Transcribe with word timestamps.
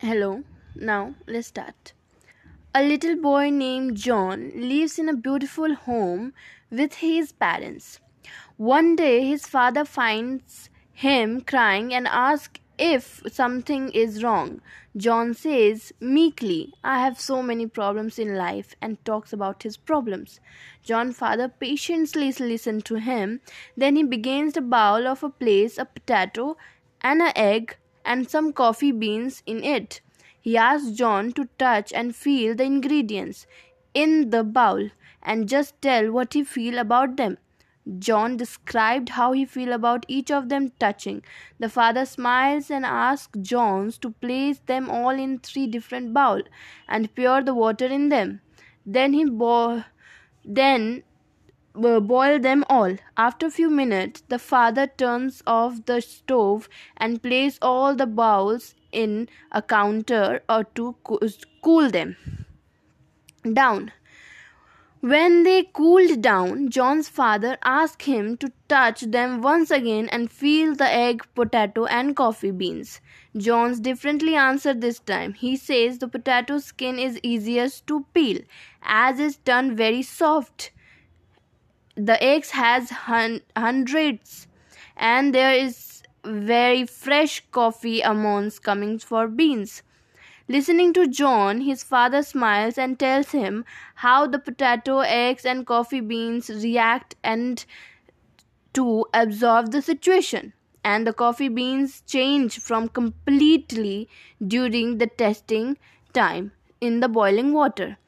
Hello, 0.00 0.44
now 0.76 1.16
let's 1.26 1.48
start. 1.48 1.92
A 2.72 2.84
little 2.84 3.16
boy 3.16 3.50
named 3.50 3.96
John 3.96 4.52
lives 4.54 4.96
in 4.96 5.08
a 5.08 5.16
beautiful 5.16 5.74
home 5.74 6.34
with 6.70 6.94
his 6.94 7.32
parents. 7.32 7.98
One 8.56 8.94
day, 8.94 9.26
his 9.26 9.48
father 9.48 9.84
finds 9.84 10.70
him 10.92 11.40
crying 11.40 11.92
and 11.92 12.06
asks 12.06 12.60
if 12.78 13.24
something 13.26 13.90
is 13.90 14.22
wrong. 14.22 14.60
John 14.96 15.34
says 15.34 15.92
meekly, 15.98 16.74
I 16.84 17.00
have 17.00 17.18
so 17.18 17.42
many 17.42 17.66
problems 17.66 18.20
in 18.20 18.36
life, 18.36 18.76
and 18.80 19.04
talks 19.04 19.32
about 19.32 19.64
his 19.64 19.76
problems. 19.76 20.38
John's 20.84 21.16
father 21.16 21.48
patiently 21.48 22.30
listens 22.38 22.84
to 22.84 23.00
him. 23.00 23.40
Then 23.76 23.96
he 23.96 24.04
begins 24.04 24.56
a 24.56 24.60
bowl 24.60 25.08
of 25.08 25.24
a 25.24 25.28
place, 25.28 25.76
a 25.76 25.86
potato, 25.86 26.56
and 27.00 27.20
an 27.20 27.32
egg, 27.34 27.78
and 28.08 28.28
some 28.28 28.52
coffee 28.52 28.92
beans 28.92 29.42
in 29.46 29.62
it. 29.62 30.00
He 30.40 30.56
asks 30.56 30.90
John 30.92 31.32
to 31.32 31.48
touch 31.58 31.92
and 31.92 32.16
feel 32.16 32.54
the 32.54 32.64
ingredients 32.64 33.46
in 33.94 34.30
the 34.30 34.42
bowl 34.44 34.90
and 35.22 35.48
just 35.48 35.80
tell 35.82 36.10
what 36.10 36.34
he 36.34 36.42
feel 36.44 36.78
about 36.78 37.16
them. 37.16 37.38
John 37.98 38.36
described 38.36 39.10
how 39.10 39.32
he 39.32 39.44
feel 39.44 39.72
about 39.72 40.04
each 40.08 40.30
of 40.30 40.48
them 40.48 40.70
touching. 40.78 41.22
The 41.58 41.68
father 41.68 42.04
smiles 42.06 42.70
and 42.70 42.84
asks 42.84 43.38
John 43.40 43.92
to 44.02 44.10
place 44.10 44.58
them 44.66 44.90
all 44.90 45.10
in 45.26 45.38
three 45.38 45.66
different 45.66 46.12
bowls 46.14 46.44
and 46.88 47.14
pour 47.14 47.42
the 47.42 47.54
water 47.54 47.86
in 47.86 48.08
them. 48.10 48.40
Then 48.86 49.12
he 49.14 49.24
bo- 49.24 49.84
then 50.44 51.02
Uh, 51.82 52.00
boil 52.00 52.40
them 52.40 52.64
all. 52.68 52.96
After 53.16 53.46
a 53.46 53.50
few 53.50 53.70
minutes, 53.70 54.22
the 54.28 54.38
father 54.38 54.88
turns 54.88 55.42
off 55.46 55.86
the 55.86 56.00
stove 56.00 56.68
and 56.96 57.22
places 57.22 57.58
all 57.62 57.94
the 57.94 58.06
bowls 58.06 58.74
in 58.90 59.28
a 59.52 59.62
counter 59.62 60.42
or 60.48 60.64
to 60.64 60.96
cool 61.62 61.88
them 61.90 62.16
down. 63.52 63.92
When 65.00 65.44
they 65.44 65.62
cooled 65.72 66.20
down, 66.20 66.70
John's 66.70 67.08
father 67.08 67.56
asked 67.62 68.02
him 68.02 68.36
to 68.38 68.50
touch 68.68 69.02
them 69.02 69.40
once 69.40 69.70
again 69.70 70.08
and 70.08 70.32
feel 70.32 70.74
the 70.74 70.92
egg, 70.92 71.24
potato, 71.36 71.84
and 71.84 72.16
coffee 72.16 72.50
beans. 72.50 73.00
John's 73.36 73.78
differently 73.78 74.34
answered 74.34 74.80
this 74.80 74.98
time. 74.98 75.34
He 75.34 75.56
says 75.56 75.98
the 75.98 76.08
potato 76.08 76.58
skin 76.58 76.98
is 76.98 77.20
easiest 77.22 77.86
to 77.86 78.06
peel, 78.12 78.40
as 78.82 79.20
it's 79.20 79.36
done 79.36 79.76
very 79.76 80.02
soft. 80.02 80.72
The 81.98 82.22
eggs 82.24 82.52
has 82.52 82.88
hun- 82.88 83.42
hundreds, 83.54 84.46
and 84.96 85.34
there 85.34 85.52
is 85.52 86.02
very 86.24 86.86
fresh 86.86 87.42
coffee 87.50 88.00
amounts 88.00 88.58
coming 88.58 88.98
for 88.98 89.28
beans. 89.28 89.82
Listening 90.48 90.92
to 90.94 91.08
John, 91.08 91.62
his 91.62 91.82
father 91.84 92.22
smiles 92.22 92.78
and 92.78 92.98
tells 92.98 93.32
him 93.32 93.64
how 93.96 94.26
the 94.26 94.38
potato, 94.38 95.00
eggs, 95.00 95.44
and 95.46 95.66
coffee 95.66 96.00
beans 96.00 96.50
react 96.50 97.16
and 97.24 97.66
to 98.72 99.04
absorb 99.12 99.72
the 99.72 99.82
situation. 99.82 100.54
And 100.84 101.06
the 101.06 101.12
coffee 101.12 101.48
beans 101.48 102.00
change 102.06 102.58
from 102.58 102.88
completely 102.88 104.08
during 104.46 104.96
the 104.98 105.06
testing 105.06 105.76
time 106.14 106.52
in 106.80 107.00
the 107.00 107.08
boiling 107.08 107.52
water. 107.52 107.98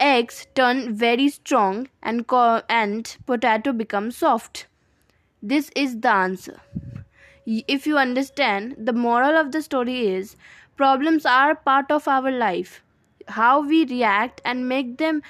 Eggs 0.00 0.46
turn 0.56 0.94
very 0.96 1.28
strong 1.28 1.88
and, 2.02 2.26
co- 2.26 2.62
and 2.68 3.16
potato 3.26 3.72
becomes 3.72 4.16
soft. 4.16 4.66
This 5.42 5.70
is 5.76 6.00
the 6.00 6.10
answer. 6.12 6.60
If 7.46 7.86
you 7.86 7.98
understand, 7.98 8.76
the 8.78 8.92
moral 8.94 9.36
of 9.36 9.52
the 9.52 9.62
story 9.62 10.06
is 10.08 10.36
Problems 10.76 11.26
are 11.26 11.54
part 11.54 11.90
of 11.90 12.08
our 12.08 12.30
life. 12.30 12.82
How 13.28 13.60
we 13.60 13.84
react 13.84 14.40
and 14.46 14.66
make 14.68 14.96
them 14.98 15.22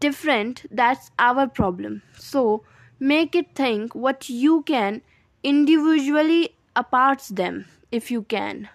different, 0.00 0.66
that's 0.70 1.10
our 1.18 1.46
problem. 1.46 2.02
So, 2.18 2.64
make 2.98 3.36
it 3.36 3.54
think 3.54 3.94
what 3.94 4.28
you 4.28 4.62
can 4.62 5.02
individually 5.44 6.56
apart 6.76 7.22
them 7.30 7.66
if 7.92 8.10
you 8.10 8.22
can. 8.22 8.68